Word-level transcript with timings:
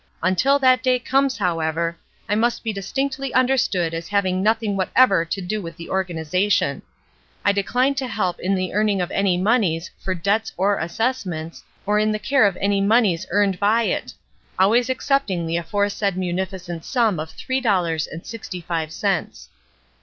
Until 0.23 0.57
that 0.57 0.81
day 0.81 0.97
comes, 0.97 1.37
however, 1.37 1.95
I 2.27 2.33
must 2.33 2.63
be 2.63 2.73
distinctly 2.73 3.31
understood 3.35 3.93
as 3.93 4.07
having 4.07 4.41
nothing 4.41 4.75
whatever 4.75 5.23
to 5.25 5.41
do 5.41 5.61
with 5.61 5.77
the 5.77 5.91
organization. 5.91 6.81
I 7.45 7.51
de 7.51 7.61
cline 7.61 7.93
to 7.97 8.07
help 8.07 8.39
in 8.39 8.55
the 8.55 8.73
earning 8.73 8.99
of 8.99 9.11
any 9.11 9.37
moneys 9.37 9.91
for 9.99 10.15
debts 10.15 10.53
or 10.57 10.79
assessments, 10.79 11.63
or 11.85 11.99
in 11.99 12.09
the 12.11 12.17
care 12.17 12.47
of 12.47 12.57
any 12.59 12.81
moneys 12.81 13.27
earned 13.29 13.59
by 13.59 13.83
it— 13.83 14.11
always 14.57 14.89
excepting 14.89 15.45
the 15.45 15.57
aforesaid 15.57 16.17
munificent 16.17 16.83
sum 16.83 17.19
of 17.19 17.29
three 17.29 17.61
dollars 17.61 18.07
and 18.07 18.25
sixty 18.25 18.59
five 18.59 18.91
cents. 18.91 19.49